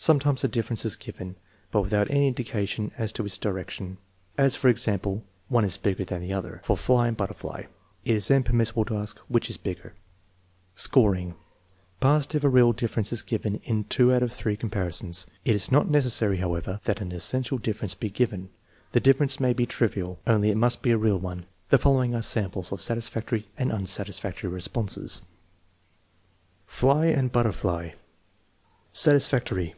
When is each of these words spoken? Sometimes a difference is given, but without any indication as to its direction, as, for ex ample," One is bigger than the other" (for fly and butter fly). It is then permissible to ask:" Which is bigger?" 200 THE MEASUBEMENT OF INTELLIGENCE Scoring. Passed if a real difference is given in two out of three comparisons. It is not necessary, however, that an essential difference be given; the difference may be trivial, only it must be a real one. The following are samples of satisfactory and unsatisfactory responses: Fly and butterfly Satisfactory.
Sometimes 0.00 0.44
a 0.44 0.48
difference 0.48 0.84
is 0.84 0.94
given, 0.94 1.34
but 1.72 1.80
without 1.82 2.08
any 2.08 2.28
indication 2.28 2.92
as 2.96 3.10
to 3.12 3.24
its 3.24 3.36
direction, 3.36 3.98
as, 4.38 4.54
for 4.54 4.68
ex 4.68 4.86
ample," 4.86 5.24
One 5.48 5.64
is 5.64 5.76
bigger 5.76 6.04
than 6.04 6.20
the 6.22 6.32
other" 6.32 6.60
(for 6.62 6.76
fly 6.76 7.08
and 7.08 7.16
butter 7.16 7.34
fly). 7.34 7.66
It 8.04 8.14
is 8.14 8.28
then 8.28 8.44
permissible 8.44 8.84
to 8.84 8.96
ask:" 8.96 9.18
Which 9.28 9.50
is 9.50 9.56
bigger?" 9.56 9.94
200 10.76 11.20
THE 11.26 11.26
MEASUBEMENT 11.26 11.26
OF 11.26 11.34
INTELLIGENCE 11.34 11.36
Scoring. 11.96 11.98
Passed 12.00 12.34
if 12.36 12.44
a 12.44 12.48
real 12.48 12.72
difference 12.72 13.12
is 13.12 13.22
given 13.22 13.56
in 13.64 13.84
two 13.86 14.14
out 14.14 14.22
of 14.22 14.32
three 14.32 14.56
comparisons. 14.56 15.26
It 15.44 15.56
is 15.56 15.72
not 15.72 15.90
necessary, 15.90 16.36
however, 16.36 16.78
that 16.84 17.00
an 17.00 17.10
essential 17.10 17.58
difference 17.58 17.96
be 17.96 18.08
given; 18.08 18.50
the 18.92 19.00
difference 19.00 19.40
may 19.40 19.52
be 19.52 19.66
trivial, 19.66 20.20
only 20.28 20.50
it 20.52 20.56
must 20.56 20.80
be 20.80 20.92
a 20.92 20.96
real 20.96 21.18
one. 21.18 21.44
The 21.70 21.78
following 21.78 22.14
are 22.14 22.22
samples 22.22 22.70
of 22.70 22.80
satisfactory 22.80 23.48
and 23.58 23.72
unsatisfactory 23.72 24.48
responses: 24.48 25.22
Fly 26.68 27.06
and 27.06 27.32
butterfly 27.32 27.94
Satisfactory. 28.92 29.74